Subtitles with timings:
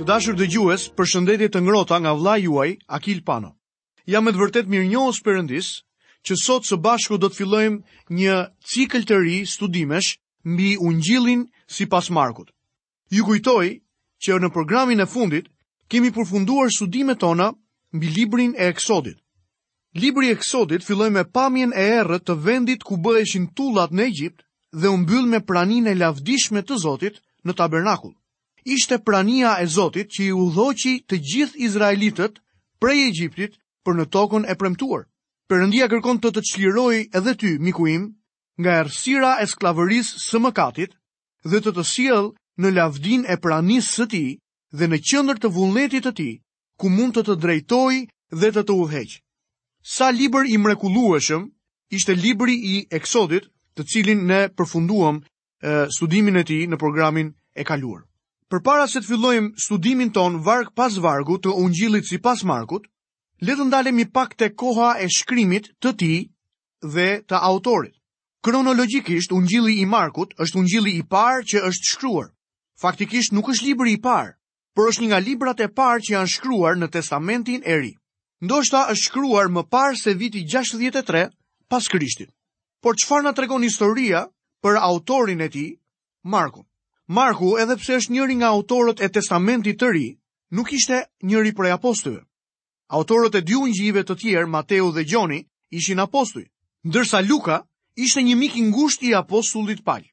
[0.00, 3.50] Të dashur dëgjues, përshëndetje të ngrohta nga vla juaj Akil Pano.
[4.08, 5.66] Jam me të vërtet mirënjohës përëndis
[6.24, 8.36] që sot së bashku do të fillojmë një
[8.72, 10.14] cikël të ri studimesh
[10.52, 11.42] mbi Ungjillin
[11.76, 12.48] sipas Markut.
[13.12, 13.66] Ju kujtoj
[14.24, 15.52] që në programin e fundit
[15.92, 17.50] kemi përfunduar studimet tona
[17.92, 19.18] mbi librin e Eksodit.
[20.00, 24.48] Libri i Eksodit filloi me pamjen e errët të vendit ku bëheshin tullat në Egjipt
[24.72, 28.16] dhe u mbyll me praninë e lavdishme të Zotit në tabernakull
[28.64, 32.40] ishte prania e Zotit që i udhoqi të gjithë Izraelitët
[32.80, 35.04] prej Egjiptit për në tokën e premtuar.
[35.50, 38.04] Perëndia kërkon të të çlirojë edhe ty, miku im,
[38.60, 40.92] nga errësira e skllavërisë së mëkatit
[41.48, 42.28] dhe të të sjell
[42.60, 44.24] në lavdin e pranisë së ti
[44.78, 46.28] dhe në qëndër të vullnetit të ti,
[46.78, 47.96] ku mund të të drejtoj
[48.40, 49.10] dhe të të uheq.
[49.94, 51.48] Sa liber i mrekullueshëm
[51.96, 57.64] ishte liberi i eksodit të cilin ne përfunduam e, studimin e ti në programin e
[57.64, 58.04] kaluar
[58.50, 62.88] për para se të fillojmë studimin ton varg pas vargu të ungjilit si pas markut,
[63.46, 66.12] letë ndalem i pak të koha e shkrimit të ti
[66.82, 67.94] dhe të autorit.
[68.42, 72.30] Kronologikisht, ungjili i markut është ungjili i parë që është shkruar.
[72.80, 74.32] Faktikisht nuk është libri i parë,
[74.74, 77.92] por është një nga librat e parë që janë shkruar në testamentin e ri.
[78.40, 81.28] Ndoshta është shkruar më parë se viti 63
[81.68, 82.32] pas Krishtit.
[82.82, 84.24] Por qëfar nga tregon historia
[84.64, 85.66] për autorin e ti,
[86.24, 86.64] Markun?
[87.10, 90.02] Marku, edhe pse është njëri nga autorët e testamentit të ri,
[90.54, 92.20] nuk ishte njëri prej apostujve.
[92.98, 95.40] Autorët e dy ungjive të tjerë, Mateu dhe Gjoni,
[95.78, 96.44] ishin apostuj,
[96.86, 97.56] ndërsa Luka
[98.06, 100.04] ishte një mik i ngushtë i apostullit Paul.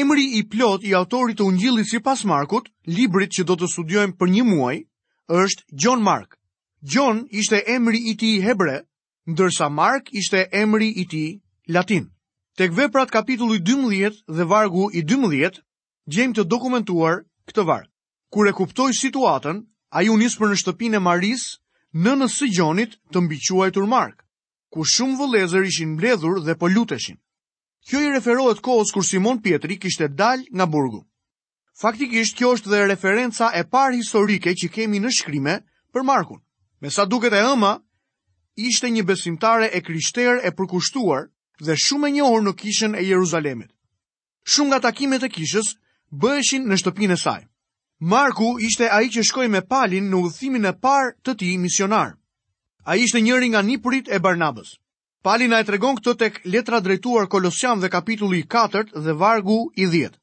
[0.00, 4.28] Emri i plot i autorit të ungjillit sipas Markut, librit që do të studiojmë për
[4.34, 4.78] një muaj,
[5.44, 6.34] është John Mark.
[6.92, 8.80] John ishte emri i tij hebre,
[9.30, 11.30] ndërsa Mark ishte emri i tij
[11.78, 12.10] latin.
[12.58, 15.62] Tek veprat kapitulli 12 dhe vargu i 12,
[16.12, 17.88] gjem të dokumentuar këtë varg.
[18.32, 19.60] Kur e kuptoi situatën,
[19.94, 21.44] ai u nis për në shtëpinë e Maris,
[21.94, 24.24] nënës së Gjonit, të mbiquajtur Mark,
[24.72, 27.20] ku shumë vëllezër ishin mbledhur dhe po luteshin.
[27.88, 31.02] Kjo i referohet kohës kur Simon Pietri kishte dal nga burgu.
[31.80, 35.56] Faktikisht, kjo është dhe referenca e par historike që kemi në shkrimë
[35.94, 36.40] për Markun.
[36.82, 37.74] Me sa duket e ëma,
[38.56, 41.28] ishte një besimtare e krishter e përkushtuar
[41.60, 43.70] dhe shumë e njohur në kishën e Jeruzalemit.
[44.46, 45.74] Shumë nga takimet e kishës
[46.22, 47.40] bëheshin në shtëpinë e saj.
[48.10, 52.14] Marku ishte ai që shkoi me Palin në udhëtimin e parë të tij misionar.
[52.86, 54.74] Ai ishte njëri nga nipurit e Barnabës.
[55.24, 59.86] Pali na e tregon këtë tek letra drejtuar Kolosian dhe kapitulli 4 dhe vargu i
[59.88, 60.14] 10.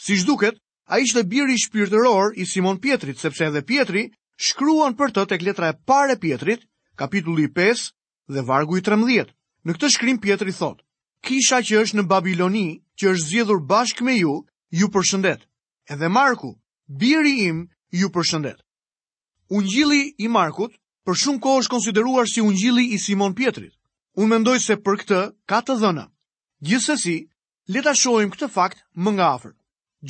[0.00, 0.56] Siç duket,
[0.88, 4.06] ai ishte biri shpirtëror i Simon Pietrit, sepse edhe Pietri
[4.40, 6.62] shkruan për të tek letra e parë e Pietrit,
[6.96, 7.90] kapitulli 5
[8.32, 9.34] dhe vargu i 13.
[9.68, 10.80] Në këtë shkrim Pietri thotë:
[11.20, 12.66] "Kisha që është në Babiloni,
[12.96, 14.34] që është zgjedhur bashkë me ju,
[14.70, 15.40] ju përshëndet.
[15.92, 16.50] Edhe Marku,
[17.02, 17.62] biri im,
[18.00, 18.60] ju përshëndet.
[19.50, 20.76] Ungjili i Markut
[21.08, 23.72] për shumë kohë është konsideruar si ungjili i Simon Pietrit.
[24.20, 25.20] Unë mendoj se për këtë
[25.50, 26.04] ka të dhëna.
[26.70, 27.16] Gjithsesi,
[27.74, 29.54] le ta shohim këtë fakt më nga afër.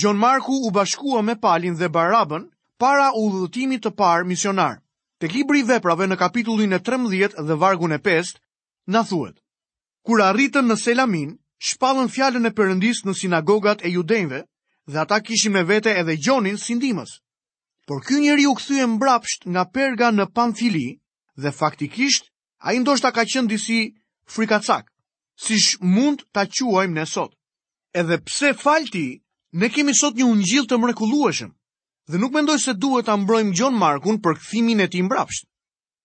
[0.02, 2.44] John Marku u bashkua me Palin dhe Barabën
[2.80, 4.76] para udhëtimit të parë misionar.
[5.20, 8.36] Tek libri i veprave në kapitullin e 13 dhe vargu në 5,
[8.92, 9.36] na thuhet:
[10.04, 14.42] Kur arritën në Selamin, shpallën fjalën e Perëndis në sinagogat e judenve,
[14.88, 16.74] dhe ata kishin me vete edhe Gjonin si
[17.86, 21.00] Por ky njeriu u kthye mbrapsht nga Perga në Pamfili
[21.36, 23.94] dhe faktikisht ai ndoshta ka qenë disi
[24.26, 24.88] frikacak,
[25.36, 27.34] sh mund ta quajmë ne sot.
[27.92, 29.20] Edhe pse falti,
[29.52, 31.50] ne kemi sot një ungjill të mrekullueshëm
[32.10, 35.46] dhe nuk mendoj se duhet ta mbrojmë Gjon Markun për kthimin e tij mbrapsht.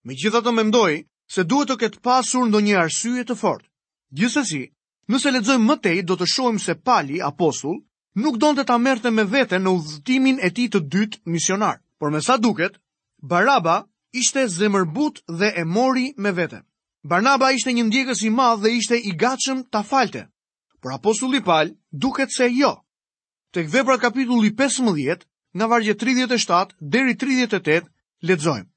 [0.05, 3.69] Megjithatë, mendoj se duhet të ketë pasur ndonjë arsye të fortë.
[4.15, 4.65] Gjithsesi,
[5.11, 7.75] Nëse ledzojmë mëtej, do të shojmë se pali, apostull,
[8.21, 11.75] nuk donte të ta merte me vete në udhëtimin e ti të dytë misionar.
[11.99, 12.79] Por me sa duket,
[13.33, 13.75] Baraba
[14.21, 16.63] ishte zemërbut dhe e mori me vete.
[17.05, 20.23] Barnaba ishte një ndjekës i madh dhe ishte i gatshëm ta falte.
[20.81, 22.73] Por apostulli Paul duket se jo.
[23.53, 25.21] Tek Veprat kapitulli 15,
[25.55, 27.85] nga vargje 37 deri 38
[28.29, 28.69] lexojmë.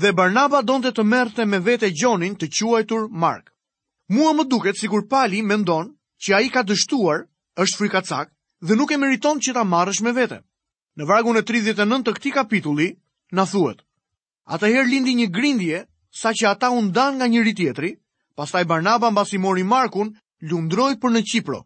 [0.00, 3.53] Dhe Barnaba donte të merrte me vete Gjonin, të quajtur Mark.
[4.12, 5.88] Mua më duket sikur Pali mendon
[6.20, 7.24] që ai ka dështuar,
[7.56, 8.28] është frikacak
[8.60, 10.42] dhe nuk e meriton që ta marrësh me vete.
[10.96, 12.88] Në vargun e 39 të këtij kapitulli
[13.32, 13.80] na thuhet:
[14.44, 15.80] Atëherë lindi një grindje
[16.20, 17.94] sa që ata u ndan nga njëri tjetri,
[18.36, 20.12] pastaj Barnaba mbasi mori Markun,
[20.50, 21.64] lundroi për në Kipro.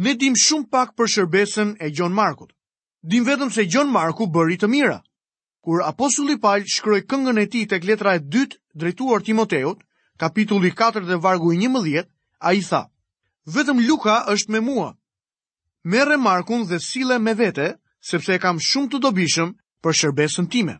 [0.00, 2.56] Ne dim shumë pak për shërbesën e Gjon Markut.
[3.02, 4.96] Dim vetëm se Gjon Marku bëri të mira.
[5.64, 9.85] Kur apostulli Paul shkroi këngën e tij tek letra e dytë drejtuar Timoteut,
[10.18, 12.08] kapitulli 4 dhe vargu i një mëdhjet,
[12.46, 12.82] a i tha,
[13.54, 14.92] vetëm Luka është me mua.
[15.94, 17.68] Mere markun dhe sile me vete,
[18.10, 19.52] sepse e kam shumë të dobishëm
[19.82, 20.76] për shërbesën time.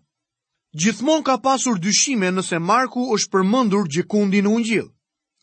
[0.76, 4.88] Gjithmon ka pasur dyshime nëse Marku është përmëndur gjekundi në ungjil.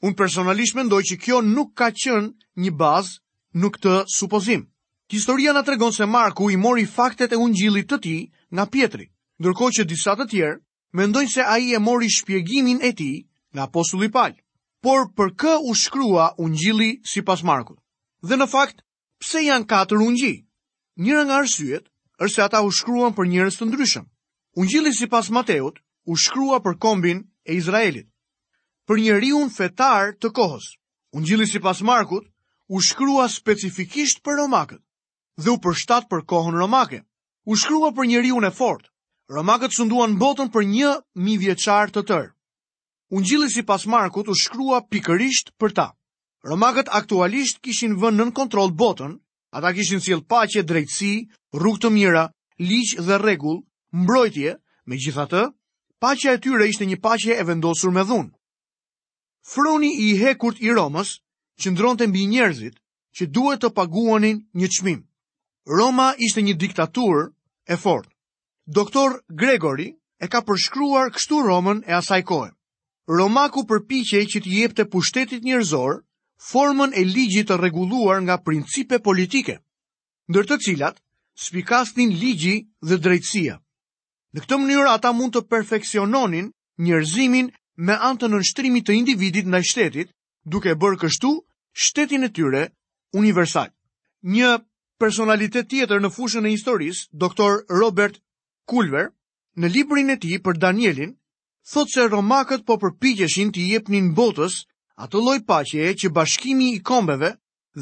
[0.05, 2.27] Unë personalisht mendoj që kjo nuk ka qënë
[2.61, 4.65] një bazë nuk të supozim.
[5.09, 8.17] Historia nga tregon se Marku i mori faktet e ungjilit të ti
[8.53, 9.07] nga pjetri,
[9.39, 10.61] ndërko që disatë të tjerë,
[10.99, 13.11] mendoj se i e mori shpjegimin e ti
[13.53, 14.33] nga apostulli Paul.
[14.83, 17.79] Por për kë u shkrua Ungjilli sipas Markut?
[18.27, 18.81] Dhe në fakt,
[19.21, 20.33] pse janë katër ungji?
[20.99, 21.85] Njëra nga arsyet
[22.19, 24.05] është se ata u shkruan për njerëz të ndryshëm.
[24.59, 25.79] Ungjilli sipas Mateut
[26.11, 28.09] u shkrua për kombin e Izraelit,
[28.87, 30.67] për njeriu fetar të kohës.
[31.15, 32.27] Ungjilli sipas Markut
[32.67, 34.83] u shkrua specifikisht për romakët
[35.41, 37.01] dhe u përshtat për kohën romake.
[37.45, 38.91] U shkrua për njeriu e fortë.
[39.35, 40.91] Romakët sunduan botën për një
[41.23, 42.29] mijë vjeçar të tërë
[43.15, 45.83] ungjilli si pas Markut u shkrua pikërisht për ta.
[46.49, 49.11] Romakët aktualisht kishin vënë nën kontrol botën,
[49.57, 51.11] ata kishin cil pache, drejtësi,
[51.59, 52.23] rrugë të mira,
[52.69, 53.61] liqë dhe regullë,
[54.01, 54.55] mbrojtje,
[54.89, 55.43] me gjitha të,
[56.01, 58.33] pache e tyre ishte një pache e vendosur me dhunë.
[59.51, 61.13] Froni i hekurt i Romës
[61.61, 62.79] që ndronë të mbi njerëzit
[63.17, 64.99] që duhet të paguanin një qmim.
[65.77, 67.29] Roma ishte një diktatur
[67.73, 68.09] e fort.
[68.79, 69.89] Doktor Gregory
[70.19, 72.51] e ka përshkruar kështu Romën e asaj kohë.
[73.11, 75.95] Romaku përpiqej që të jepte pushtetit njerëzor
[76.49, 79.57] formën e ligjit të rregulluar nga principe politike,
[80.31, 81.01] ndër të cilat
[81.45, 82.55] spikasnin ligji
[82.87, 83.57] dhe drejtësia.
[84.33, 86.47] Në këtë mënyrë ata mund të perfeksiononin
[86.87, 90.13] njerëzimin me anë të nënshtrimit të individit nga shtetit,
[90.53, 91.31] duke bërë kështu
[91.83, 92.63] shtetin e tyre
[93.19, 93.67] universal.
[94.23, 94.53] Një
[94.99, 98.21] personalitet tjetër në fushën e historisë, doktor Robert
[98.71, 99.11] Culver,
[99.59, 101.11] në librin e tij për Danielin,
[101.63, 104.57] thot se romakët po përpikeshin të jepnin botës
[105.05, 107.29] atë loj pache e që bashkimi i kombeve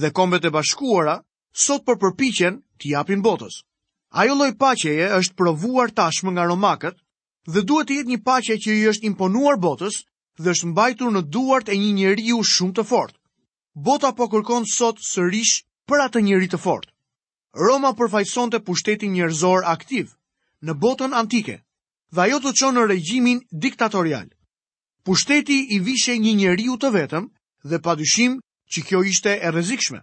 [0.02, 1.16] dhe kombet e bashkuara
[1.64, 3.58] sot për po përpikjen të japin botës.
[4.22, 6.98] Ajo loj pacheje është provuar tashmë nga romakët
[7.50, 9.98] dhe duhet të jetë një pache që i është imponuar botës
[10.38, 13.18] dhe është mbajtur në duart e një njeri u shumë të fort.
[13.88, 15.56] Bota po kërkon sot sërish
[15.90, 16.88] për atë njeri të fort.
[17.66, 20.14] Roma përfajson të pushtetin njerëzor aktiv
[20.64, 21.58] në botën antike
[22.12, 24.28] dhe ajo të qonë në regjimin diktatorial.
[25.08, 27.28] Pushteti i vishe një njeriu të vetëm
[27.70, 28.38] dhe pa dyshim
[28.72, 30.00] që kjo ishte e rezikshme.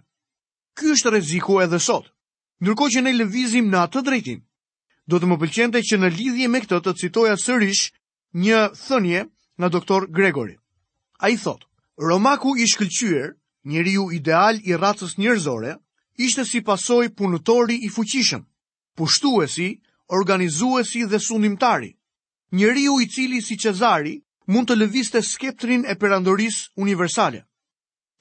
[0.77, 2.09] Ky është reziku edhe sot.
[2.59, 4.39] nërko që ne levizim në atë drejtim,
[5.07, 7.83] do të më pëlqente që në lidhje me këtë të citoja sërish
[8.35, 9.21] një thënje
[9.57, 10.57] nga doktor Gregory.
[11.23, 11.63] A i thot,
[11.95, 13.31] Romaku i shkëllqyër,
[13.63, 15.77] njeriu ideal i ratës njërzore,
[16.19, 18.43] ishte si pasoj punëtori i fuqishëm,
[18.99, 19.79] pushtuesi,
[20.19, 21.95] organizuesi dhe sundimtari
[22.51, 24.19] njëri u i cili si qezari
[24.49, 27.43] mund të lëviste skeptrin e perandoris universale.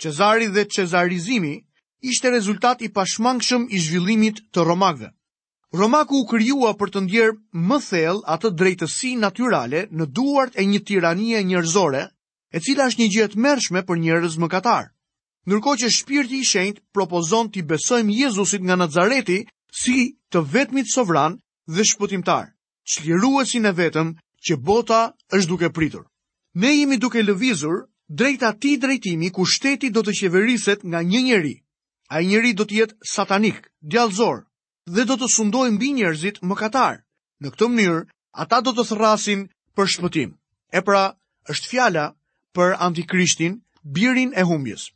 [0.00, 1.54] Qezari dhe qezarizimi
[2.02, 5.08] ishte rezultat i pashmangshëm i zhvillimit të romakve.
[5.72, 7.36] Romaku u kryua për të ndjerë
[7.68, 12.04] më thell atë drejtësi naturale në duart e një tiranie njërzore,
[12.56, 14.88] e cila është një gjithë mërshme për njërëz më katarë.
[15.48, 19.40] Nërko që shpirti i shenjtë propozon të i besojmë Jezusit nga Nazareti
[19.82, 19.98] si
[20.32, 21.36] të vetmit sovran
[21.68, 22.48] dhe shpëtimtarë
[22.96, 24.08] qliruesin e vetëm
[24.44, 25.00] që bota
[25.36, 26.02] është duke pritur.
[26.60, 27.76] Ne jemi duke lëvizur
[28.18, 31.54] drejt ati drejtimi ku shteti do të qeveriset nga një njeri.
[32.12, 33.58] A i njeri do të jetë satanik,
[33.92, 34.38] djallzor,
[34.94, 36.96] dhe do të sundojnë bi njerëzit më katar.
[37.44, 38.02] Në këtë mënyrë,
[38.42, 39.40] ata do të thrasin
[39.76, 40.30] për shpëtim.
[40.72, 41.04] E pra,
[41.52, 42.06] është fjala
[42.56, 43.60] për antikrishtin,
[43.94, 44.88] birin e humbjes.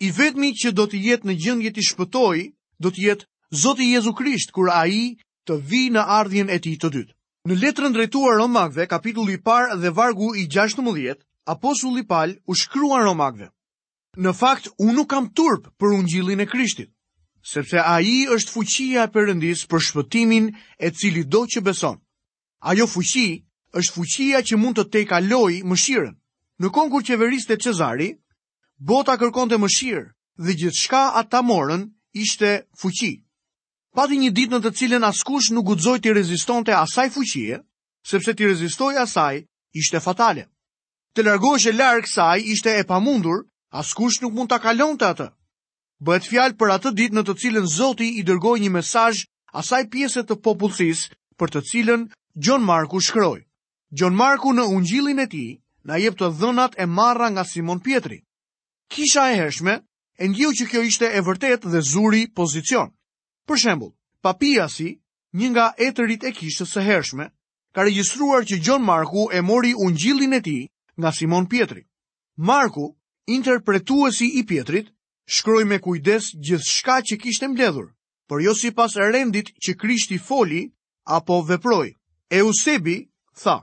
[0.00, 2.38] I vetmi që do të jetë në gjëndje të shpëtoj,
[2.82, 3.24] do të jetë
[3.62, 5.02] Zoti Jezu Krisht, kur a i
[5.48, 7.12] të vi në ardhjen e ti të dytë.
[7.48, 11.14] Në letrën drejtuar Romakëve, kapitulli i parë dhe vargu i 16,
[11.52, 13.46] apostulli Paul u shkrua Romakëve.
[14.20, 16.90] Në fakt, unë nuk kam turp për ungjillin e Krishtit,
[17.52, 20.50] sepse ai është fuqia e Perëndis për shpëtimin
[20.84, 21.96] e cili do që beson.
[22.68, 23.26] Ajo fuqi
[23.80, 25.52] është fuqia që mund të te kaloj
[26.60, 28.08] Në konkur kur qeveriste Cezari,
[28.82, 30.08] bota kërkonte mëshirë
[30.42, 31.84] dhe gjithçka ata morën
[32.18, 32.48] ishte
[32.80, 33.12] fuqi
[33.98, 37.56] pati një ditë në të cilën askush nuk guxoi të rezistonte asaj fuqie,
[38.06, 39.40] sepse të rezistoi asaj
[39.80, 40.44] ishte fatale.
[41.16, 43.40] Të largoheshe larg saj ishte e pamundur,
[43.80, 45.26] askush nuk mund ta kalonte atë.
[45.98, 49.24] Bëhet fjalë për atë ditë në të cilën Zoti i dërgoi një mesazh
[49.62, 52.04] asaj pjese të popullsisë për të cilën
[52.46, 53.42] John Marku shkroi.
[53.98, 55.56] John Marku në ungjillin e tij
[55.90, 58.22] na jep të dhënat e marra nga Simon Pietri.
[58.94, 59.80] Kisha e hershme
[60.22, 62.94] e ndjeu që kjo ishte e vërtetë dhe zuri pozicion.
[63.48, 63.90] Për shembul,
[64.26, 64.86] papia si,
[65.32, 67.30] një nga etërit e kishës së hershme,
[67.72, 70.56] ka registruar që John Marku e mori unë gjillin e ti
[71.00, 71.82] nga Simon Pietri.
[72.50, 72.90] Marku,
[73.26, 74.90] interpretuesi i Pietrit,
[75.36, 77.86] shkroj me kujdes gjithë shka që kishtë mbledhur,
[78.28, 80.66] për jo si pas rendit që krishti foli
[81.18, 81.88] apo veproj.
[82.30, 82.98] Eusebi
[83.42, 83.56] tha,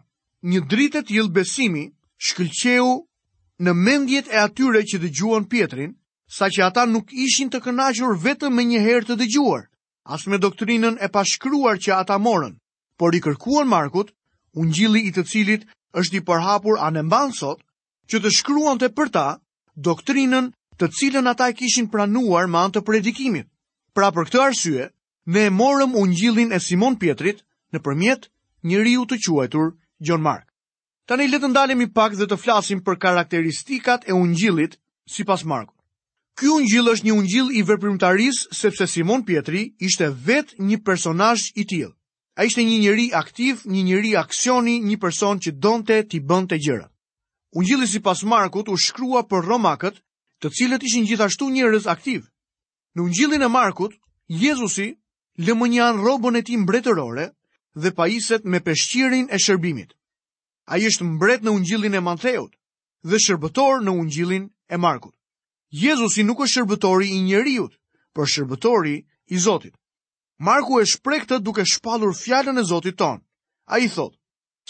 [0.50, 1.86] një dritë e jilë besimi
[2.18, 2.90] shkëlqeu
[3.66, 5.94] në mendjet e atyre që dëgjuan Pietrin,
[6.26, 9.68] sa që ata nuk ishin të kënaqur vetëm me një herë të dëgjuar,
[10.06, 12.54] as me doktrinën e pashkruar që ata morën,
[13.00, 14.12] por i kërkuan Markut,
[14.54, 15.66] unë gjili i të cilit
[16.00, 17.64] është i përhapur anë mbanë sot,
[18.10, 19.26] që të shkruan të përta
[19.88, 23.50] doktrinën të cilën ata e kishin pranuar ma në të predikimit.
[23.96, 24.86] Pra për këtë arsye,
[25.34, 27.42] ne e morëm unë gjilin e Simon Pietrit
[27.74, 28.30] në përmjet
[28.68, 29.74] një riu të quajtur
[30.06, 30.46] John Mark.
[31.10, 34.78] Tani ne letë ndalemi pak dhe të flasim për karakteristikat e unë gjilit
[35.14, 35.75] si pas Marku.
[36.36, 41.64] Ky ungjill është një ungjill i veprimtarisë sepse Simon Pietri ishte vetë një personazh i
[41.64, 41.94] tillë.
[42.36, 46.90] Ai ishte një njeri aktiv, një njeri aksioni, një person që donte të bënte gjëra.
[47.56, 50.02] Ungjilli sipas Markut u shkrua për romakët,
[50.44, 52.28] të cilët ishin gjithashtu njerëz aktiv.
[52.96, 53.96] Në ungjillin e Markut,
[54.42, 54.90] Jezusi
[55.40, 57.30] lëmënjan robën e ti mbretërore
[57.80, 59.96] dhe pajiset me peshqirin e shërbimit.
[60.68, 62.58] A është mbret në ungjillin e Mantheut
[63.08, 65.16] dhe shërbetor në ungjillin e Markut.
[65.76, 67.74] Jezusi nuk është shërbëtori i njeriut,
[68.16, 68.94] për shërbëtori
[69.36, 69.74] i Zotit.
[70.50, 73.20] Marku e shprek të duke shpalur fjallën e Zotit tonë.
[73.74, 74.16] A i thotë,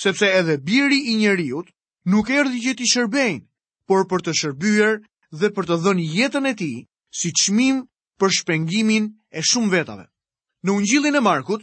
[0.05, 1.69] sepse edhe biri i njeriut
[2.13, 3.45] nuk e që ti shërbejnë,
[3.87, 4.93] por për të shërbyer
[5.39, 6.71] dhe për të dhën jetën e ti
[7.19, 7.83] si qmim
[8.19, 10.05] për shpengimin e shumë vetave.
[10.65, 11.61] Në ungjillin e Markut,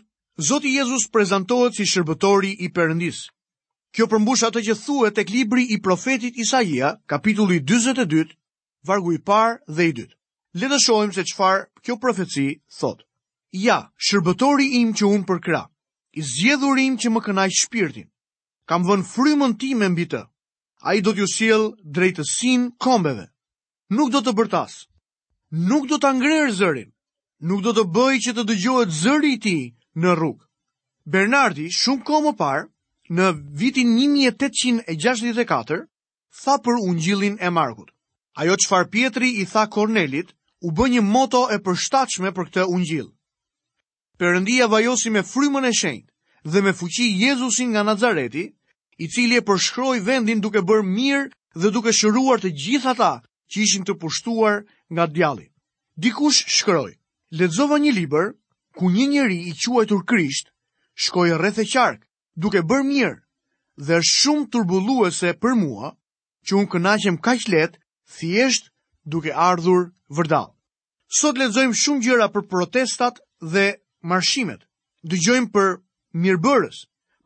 [0.49, 3.25] Zoti Jezus prezentohet si shërbëtori i përëndis.
[3.95, 8.31] Kjo përmbush atë që thuet e klibri i profetit Isaia, kapitulli 22
[8.83, 10.17] vargu i parë dhe i dytë.
[10.61, 12.47] Le të shohim se çfarë kjo profeci
[12.81, 13.03] thot.
[13.53, 15.63] Ja, shërbëtori im që unë përkra,
[16.17, 18.09] i zgjedhur im që më kënaq shpirtin.
[18.69, 20.23] Kam vënë frymën time mbi të.
[20.83, 23.29] Ai do t'ju sjell drejtësinë kombeve.
[23.93, 24.83] Nuk do të bërtas.
[25.51, 26.91] Nuk do ta ngrerë zërin.
[27.43, 29.63] Nuk do të bëj që të dëgjohet zëri i tij
[29.99, 30.47] në rrugë.
[31.05, 32.65] Bernardi, shumë kohë më parë,
[33.11, 33.27] në
[33.61, 35.83] vitin 1864,
[36.43, 37.92] tha për ungjillin e Markut.
[38.35, 40.31] Ajo qëfar Pietri i tha Kornelit,
[40.65, 43.11] u bë një moto e përshtachme për këtë ungjil.
[44.17, 46.09] Perëndia vajosi me frymën e shenjtë
[46.53, 48.47] dhe me fuqi Jezusin nga Nazareti,
[48.99, 51.29] i cili e përshkroi vendin duke bërë mirë
[51.61, 53.13] dhe duke shëruar të gjitha ata
[53.53, 55.49] që ishin të pushtuar nga djalli.
[56.01, 56.97] Dikush shkroi:
[57.39, 58.33] "Lexova një libër
[58.77, 60.49] ku një njeri i quajtur Krisht
[61.05, 62.01] shkoi rreth e qark
[62.41, 63.17] duke bërë mirë
[63.87, 65.93] dhe shumë turbulluese për mua
[66.47, 67.82] që unë kënaqem kaq lehtë
[68.17, 68.65] thjesht
[69.13, 69.83] duke ardhur
[70.19, 70.49] vërdal.
[71.21, 73.19] Sot lexojmë shumë gjëra për protestat
[73.55, 73.67] dhe
[74.13, 74.63] marshimet.
[75.13, 75.69] Dëgjojmë për
[76.25, 76.79] mirëbërës,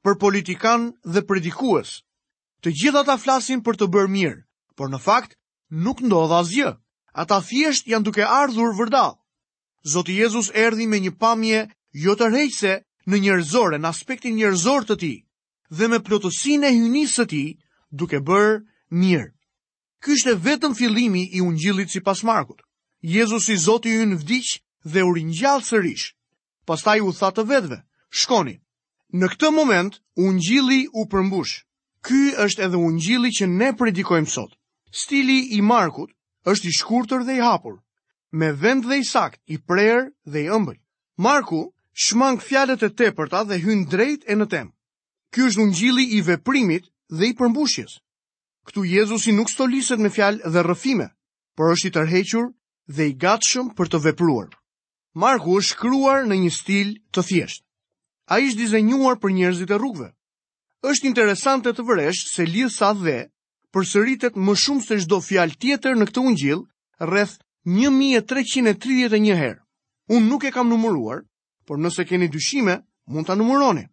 [0.05, 1.93] për politikan dhe predikues.
[2.63, 4.41] Të gjitha ata flasin për të bërë mirë,
[4.79, 5.37] por në fakt
[5.87, 6.73] nuk ndodh asgjë.
[7.23, 9.15] Ata thjesht janë duke ardhur vërdal.
[9.93, 11.61] Zoti Jezus erdhi me një pamje
[12.05, 12.73] jo tërheqëse
[13.09, 15.19] në njerëzore, në aspektin njerëzor të tij
[15.79, 17.49] dhe me plotësinë e të tij
[18.01, 18.53] duke bërë
[19.03, 19.29] mirë.
[20.07, 22.61] Ky është vetëm fillimi i ungjillit sipas Markut.
[23.15, 24.49] Jezusi Zoti ju vdiq
[24.93, 26.07] dhe u ringjall sërish.
[26.69, 27.79] Pastaj u tha të vetëve,
[28.19, 28.55] shkoni.
[29.19, 29.91] Në këtë moment,
[30.27, 31.57] ungjilli u përmbush.
[32.07, 34.55] Ky është edhe ungjilli që ne predikojmë sot.
[35.01, 36.15] Stili i Markut
[36.53, 37.75] është i shkurtër dhe i hapur,
[38.31, 40.79] me vend dhe i sakt, i prerë dhe i ëmbël.
[41.27, 41.61] Marku
[42.05, 44.73] shmang fjalët e tepërta dhe hyn drejt e në temë.
[45.35, 47.99] Ky është ungjilli i veprimit dhe i përmbushjes.
[48.67, 51.05] Këtu Jezusi nuk stoliset me fjalë dhe rrëfime,
[51.57, 52.49] por është i tërhequr
[52.97, 54.49] dhe i gatshëm për të vepruar.
[55.23, 57.63] Marku është shkruar në një stil të thjesht.
[58.35, 60.09] A ishtë dizenjuar për njerëzit e rrugve.
[60.91, 63.17] është interesante të vëresh se lidh sa dhe
[63.75, 66.61] për sëritet më shumë se shdo fjalë tjetër në këtë ungjil,
[67.11, 67.35] rreth
[67.79, 69.63] 1331 herë.
[70.15, 71.23] Unë nuk e kam numëruar,
[71.67, 72.75] por nëse keni dyshime,
[73.11, 73.85] mund të numëroni.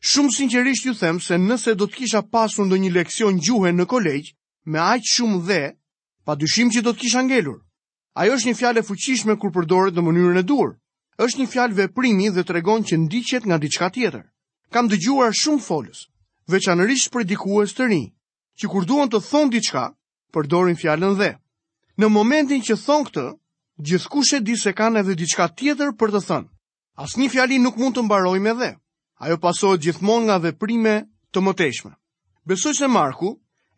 [0.00, 4.30] Shumë sinqerisht ju them se nëse do të kisha pasur ndonjë leksion gjuhe në kolegj,
[4.64, 5.60] me aq shumë dhe,
[6.24, 7.58] pa dyshim që do të kisha ngelur.
[8.16, 10.72] Ajo është një fjalë e fuqishme kur përdoret në mënyrën e dur.
[11.20, 14.24] Është një fjalë veprimi dhe tregon që ndiqet nga diçka tjetër.
[14.72, 16.08] Kam dëgjuar shumë folës,
[16.48, 18.08] veçanërisht predikues të rinj,
[18.56, 19.84] që kur duan të thon diçka,
[20.32, 21.30] përdorin fjalën dhe.
[22.00, 23.26] Në momentin që thon këtë,
[23.84, 26.48] gjithkusht e di se kanë edhe diçka tjetër për të thënë.
[27.04, 28.72] Asnjë fjali nuk mund të mbaroj me dhe
[29.20, 30.94] ajo pasohet gjithmonë nga veprime
[31.32, 31.90] të mëtejshme.
[32.48, 33.28] Besoj se Marku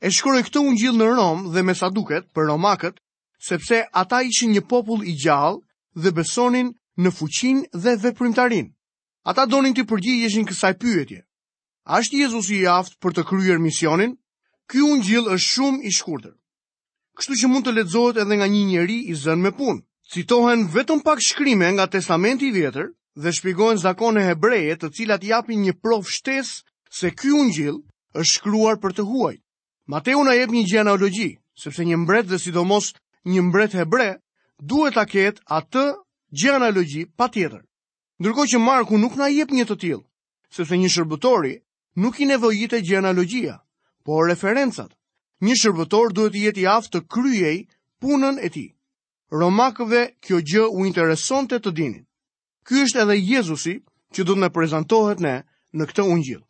[0.06, 2.94] e shkroi këtë ungjill në Rom dhe me sa duket për romakët,
[3.48, 5.58] sepse ata ishin një popull i gjallë
[6.02, 6.70] dhe besonin
[7.02, 8.70] në fuqin dhe veprimtarin.
[9.26, 11.20] Ata donin të përgjigjeshin kësaj pyetje.
[11.90, 14.14] A është Jezusi i aftë për të kryer misionin?
[14.70, 16.32] Ky ungjill është shumë i shkurtër.
[17.18, 19.82] Kështu që mund të lexohet edhe nga një njeri i zënë me punë.
[20.12, 22.86] Citohen vetëm pak shkrime nga Testamenti i Vjetër
[23.20, 26.52] dhe shpigojnë zakone hebreje të cilat japin një provë shtes
[26.98, 27.80] se ky ungjill
[28.20, 29.34] është shkruar për të huaj.
[29.88, 31.28] Mateu na jep një gjenealogji,
[31.64, 32.92] sepse një mbret dhe sidomos
[33.28, 34.06] një mbret hebre
[34.58, 37.62] duhet ta ketë atë pa patjetër.
[38.20, 40.02] Ndërkohë që Marku nuk na jep një të tillë,
[40.56, 41.52] sepse një shërbëtori
[42.00, 43.58] nuk i nevojitet gjenealogjia,
[44.04, 44.94] por referencat.
[45.42, 47.58] Një shërbëtor duhet i jetë i aftë të kryej
[48.00, 48.70] punën e tij.
[49.32, 52.04] Romakëve kjo gjë u interesonte të dinin.
[52.66, 53.72] Ky është edhe Jezusi
[54.14, 55.32] që do të na prezantohet ne
[55.80, 56.42] në këtë ungjill.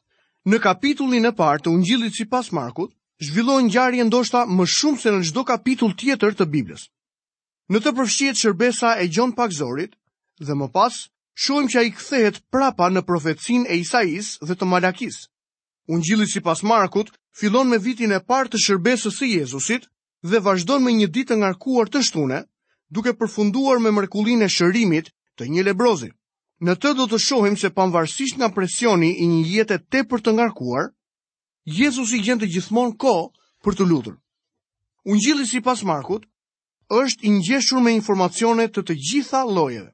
[0.52, 2.92] Në kapitullin e parë të ungjillit sipas Markut,
[3.28, 6.84] zhvillohen ngjarje ndoshta më shumë se në çdo kapitull tjetër të Biblës.
[7.72, 9.94] Në të përfshihet shërbesa e Gjon Pakzorit
[10.48, 10.94] dhe më pas
[11.44, 15.22] shohim që ai kthehet prapa në profecinë e Isais dhe të Malakis.
[15.88, 19.88] Ungjilli sipas Markut fillon me vitin e parë të shërbesës së Jezusit
[20.32, 22.42] dhe vazhdon me një ditë të ngarkuar të shtune,
[22.92, 25.08] duke përfunduar me mrekullinë e shërimit
[25.42, 26.08] të një lebrozi.
[26.62, 30.92] Në të do të shohim se pavarësisht nga presioni i një jete tepër të ngarkuar,
[31.66, 33.28] Jezus i gjente gjithmonë kohë
[33.62, 34.16] për të lutur.
[35.06, 36.24] Ungjilli sipas Markut
[36.90, 39.90] është i ngjeshur me informacione të të gjitha llojeve.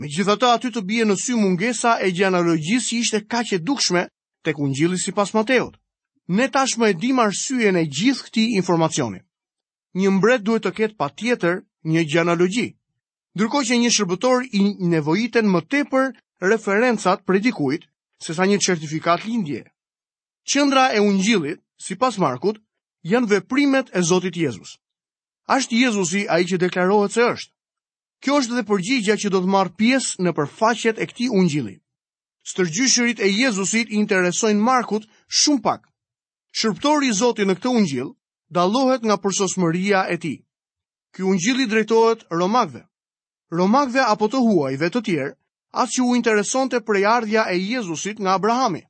[0.00, 4.06] Megjithatë aty të bie në sy mungesa e gjenealogjisë që ishte kaq e dukshme
[4.44, 5.76] tek Ungjilli sipas Mateut.
[6.28, 9.20] Ne tashmë e dim arsyeën e gjithë këtij informacioni.
[10.00, 12.68] Një mbret duhet të ketë patjetër një gjenealogji
[13.38, 14.60] ndërkohë që një shërbëtor i
[14.92, 16.06] nevojiten më tepër
[16.52, 17.84] referencat predikuit,
[18.26, 19.60] se sa një certifikat lindje.
[20.50, 22.58] Qëndra e ungjillit, si pas Markut,
[23.12, 24.74] janë veprimet e Zotit Jezus.
[25.54, 27.54] Ashtë Jezusi a i që deklarohet se është.
[28.26, 31.76] Kjo është dhe përgjigja që do të marë pjesë në përfaqet e këtij Ungjilli.
[32.50, 35.06] Stërgjyshërit e Jezusit i interesojnë Markut
[35.38, 35.86] shumë pak.
[36.58, 38.10] Shërbëtori i Zotit në këtë Ungjill
[38.58, 40.34] dalohet nga përsosmëria e ti.
[41.14, 42.82] Ky ungjili drejtohet Romakve
[43.50, 45.30] romakve apo të huajve të tjerë,
[45.80, 48.82] atë që u interesonte prej ardhja e Jezusit nga Abrahami.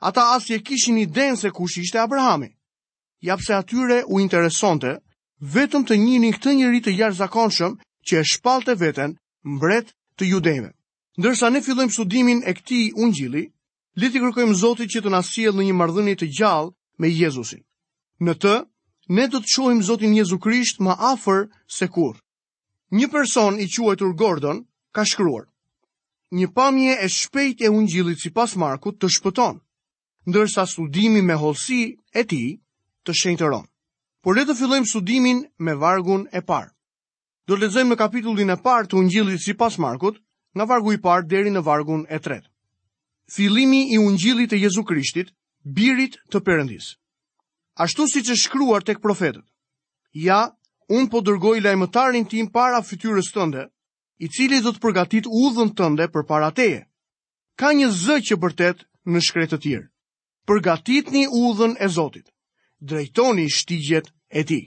[0.00, 2.48] Ata asë që kishin i denë se kush ishte Abrahami.
[3.24, 4.98] Japse atyre u interesonte,
[5.54, 10.70] vetëm të njini këtë njëri të jarë zakonshëm që e shpalte veten mbret të judejme.
[11.20, 13.44] Ndërsa ne fillojmë studimin e këti unë gjili,
[14.00, 17.62] liti kërkojmë Zotit që të nasiel në një mardhëni të gjallë me Jezusin.
[18.24, 18.54] Në të,
[19.14, 22.14] ne do të qohim Zotin Jezu Krisht ma afer se kur
[22.94, 24.62] një person i quajtur Gordon
[24.94, 25.48] ka shkruar.
[26.34, 29.58] Një pamje e shpejt e unë gjilit si pas Markut të shpëton,
[30.30, 31.80] ndërsa studimi me holsi
[32.14, 32.42] e ti
[33.06, 33.70] të shenjë të ronë.
[34.24, 36.70] Por le të fillojmë studimin me vargun e parë.
[37.46, 40.16] Do lezojmë në kapitullin e parë të unë gjilit si pas Markut,
[40.54, 42.48] nga vargu i parë deri në vargun e tretë.
[43.34, 46.94] Filimi i unë gjilit e Jezu Krishtit, birit të përëndis.
[47.84, 49.42] Ashtu si që shkruar tek profetët,
[50.12, 50.44] ja
[50.92, 53.64] unë po dërgoj lajmëtarin tim para fytyrës tënde,
[54.20, 56.82] i cili do të përgatit udhën tënde për para teje.
[57.58, 59.86] Ka një zë që bërtet në shkretë të tjirë.
[60.48, 62.28] Përgatit një udhën e Zotit,
[62.80, 64.60] drejtoni shtigjet e ti.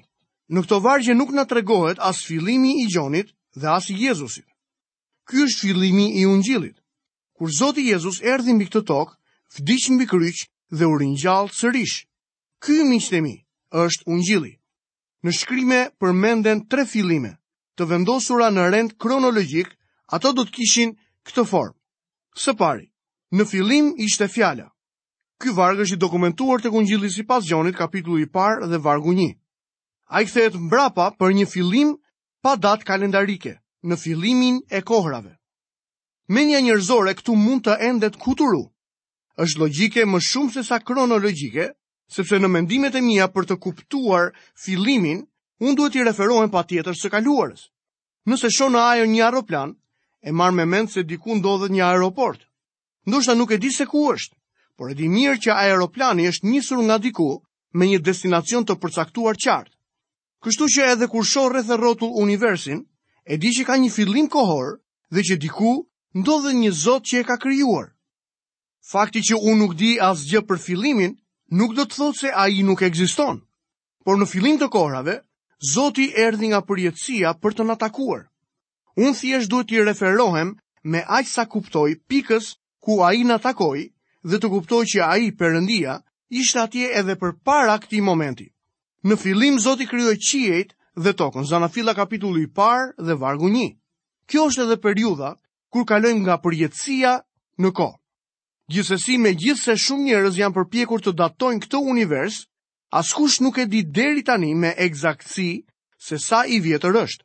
[0.49, 4.45] Në këto vargje nuk të tregohet as filimi i Gjonit dhe as i Jezusit.
[5.27, 6.77] Ky është filimi i ungjilit.
[7.38, 9.15] Kur Zoti Jezus erdhi mbi këtë tokë,
[9.58, 12.08] vdiq mbi kryq dhe u ringjall sërish.
[12.63, 13.36] Ky miqtë
[13.75, 14.53] është ungjilli
[15.28, 17.34] në shkrime përmenden tre filime,
[17.76, 19.68] të vendosura në rend kronologjik,
[20.16, 20.94] ato do të kishin
[21.28, 21.76] këtë formë.
[22.44, 22.86] Së pari,
[23.36, 24.70] në filim ishte fjala.
[25.44, 29.28] Ky varg është i dokumentuar tek Ungjilli sipas Gjonit kapitulli i parë dhe vargu 1.
[30.18, 31.92] Ai thehet mbrapa për një fillim
[32.42, 35.36] pa datë kalendarike, në fillimin e kohrave.
[36.34, 38.63] Menja njerëzore këtu mund të endet kuturu.
[39.44, 41.68] Është logjike më shumë se sa kronologjike,
[42.08, 44.32] sepse në mendimet e mia për të kuptuar
[44.65, 45.24] fillimin,
[45.60, 47.67] unë duhet i referohen pa tjetër së kaluarës.
[48.28, 49.74] Nëse shonë në ajo një aeroplan,
[50.28, 52.43] e marrë me mend se diku ndodhet një aeroport.
[53.08, 54.36] Ndoshta nuk e di se ku është,
[54.76, 57.28] por e di mirë që aeroplani është njësur nga diku
[57.78, 59.76] me një destinacion të përcaktuar qartë.
[60.43, 62.86] Kështu që edhe kur shoh rreth rrotull universin,
[63.32, 64.80] e di që ka një fillim kohor
[65.12, 67.88] dhe që diku ndodhet një Zot që e ka krijuar.
[68.91, 71.15] Fakti që unë nuk di asgjë për fillimin,
[71.52, 73.40] nuk do të thotë se ai nuk ekziston.
[74.04, 75.20] Por në fillim të kohrave,
[75.74, 78.28] Zoti erdhi nga përjetësia për të na takuar.
[78.98, 82.52] Unë thjesht duhet i referohem me aq sa kuptoj pikës
[82.84, 83.88] ku ai na takoi
[84.24, 85.98] dhe të kuptoj që ai Perëndia
[86.42, 88.48] ishte atje edhe përpara këtij momenti.
[89.08, 91.46] Në fillim Zoti krijoi qiejt dhe tokën.
[91.50, 93.74] Zanafilla kapitulli i parë dhe vargu 1.
[94.30, 95.34] Kjo është edhe periudha
[95.74, 97.18] kur kalojmë nga përjetësia
[97.62, 97.98] në kohë.
[98.67, 102.41] Gjithsesi, megjithse shumë njerëz janë përpjekur të datojnë këtë univers,
[102.99, 105.62] askush nuk e di deri tani me eksaktësi
[106.08, 107.23] se sa i vjetër është.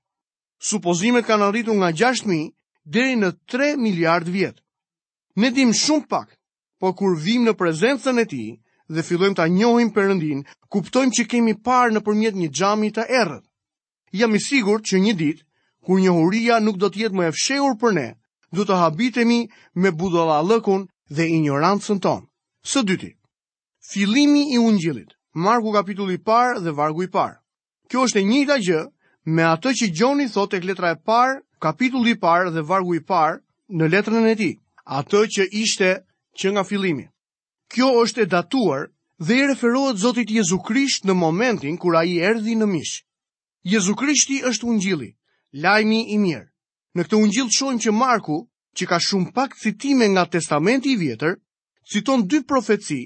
[0.62, 2.46] Supozimet kanë arritur nga 6000
[2.87, 4.61] deri në 3 miliard vjet.
[5.42, 6.28] Ne dim shumë pak,
[6.78, 8.55] por kur vim në prezencën e tij
[8.94, 13.42] dhe fillojmë ta njohim Perëndin, kuptojmë që kemi parë nëpërmjet një xhami të errët.
[14.14, 15.42] Jam i sigurt që një ditë,
[15.83, 18.09] kur njohuria nuk do të jetë më e fshehur për ne,
[18.55, 19.40] do të habitemi
[19.74, 22.25] me budollallëkun dhe ignorancën tonë.
[22.72, 23.11] Së dyti,
[23.92, 25.11] fillimi i ungjillit.
[25.35, 27.37] Marku kapitulli parë dhe vargu i parë.
[27.90, 28.81] Kjo është e njëjta gjë
[29.35, 33.03] me atë që Gjoni thot tek letra e parë, kapitulli i parë dhe vargu i
[33.09, 33.40] parë
[33.72, 35.90] në letrën e tij, atë që ishte
[36.38, 37.07] që nga fillimi.
[37.72, 38.87] Kjo është e datuar
[39.22, 43.03] dhe i referohet Zotit Jezu Krisht në momentin kur ai erdhi në mish.
[43.62, 45.12] Jezu Krishti është ungjilli,
[45.64, 46.48] lajmi i mirë.
[46.94, 48.42] Në këtë ungjill shohim që Marku
[48.79, 51.35] që ka shumë pak citime nga testamenti i vjetër,
[51.93, 53.03] citon dy profetësi,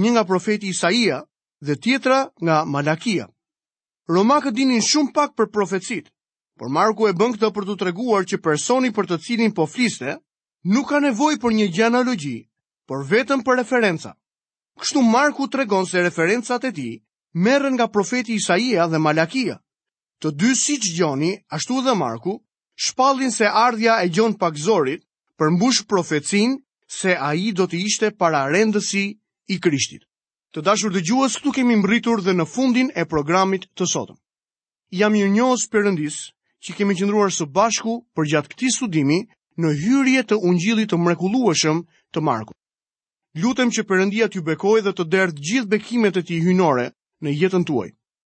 [0.00, 1.20] një nga profeti Isaia
[1.64, 3.26] dhe tjetra nga Malakia.
[4.08, 6.08] Romakët dinin shumë pak për profetësit,
[6.58, 10.16] por Marku e bën këtë për të treguar që personi për të cilin po fliste
[10.72, 12.38] nuk ka nevojë për një gjenealogji,
[12.88, 14.14] por vetëm për referenca.
[14.80, 16.92] Kështu Marku tregon se referencat e tij
[17.44, 19.56] merren nga profeti Isaia dhe Malakia.
[20.20, 22.38] Të dy siç gjoni, ashtu dhe Marku,
[22.84, 25.04] shpallin se ardhja e gjon pak zorit
[25.40, 26.58] përmbush profecin
[26.94, 29.02] se a i do të ishte para rendësi
[29.48, 30.02] i krishtit.
[30.52, 34.18] Të dashur dhe gjuës, këtu kemi mbritur dhe në fundin e programit të sotëm.
[35.00, 36.18] Jam një njës përëndis
[36.66, 39.20] që kemi qëndruar së bashku për gjatë këti studimi
[39.60, 41.80] në hyrje të ungjilit të mrekulueshëm
[42.12, 42.56] të Markut.
[43.40, 46.86] Lutem që përëndia t'ju bekoj dhe të derdë gjithë bekimet e ti hynore
[47.24, 47.90] në jetën tuaj.